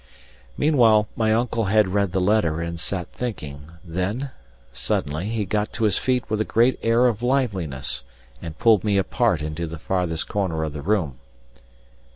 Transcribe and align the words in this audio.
Meanwhile, 0.57 1.09
my 1.15 1.31
uncle 1.31 1.65
had 1.65 1.89
read 1.93 2.11
the 2.11 2.19
letter 2.19 2.59
and 2.59 2.79
sat 2.79 3.11
thinking; 3.13 3.69
then, 3.83 4.31
suddenly, 4.73 5.29
he 5.29 5.45
got 5.45 5.71
to 5.73 5.83
his 5.83 5.99
feet 5.99 6.27
with 6.27 6.41
a 6.41 6.43
great 6.43 6.79
air 6.81 7.05
of 7.05 7.21
liveliness, 7.21 8.03
and 8.41 8.57
pulled 8.57 8.83
me 8.83 8.97
apart 8.97 9.43
into 9.43 9.67
the 9.67 9.77
farthest 9.77 10.27
corner 10.27 10.63
of 10.63 10.73
the 10.73 10.81
room. 10.81 11.19